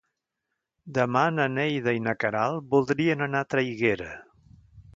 [0.97, 4.09] Demà na Neida i na Queralt voldrien anar a Traiguera.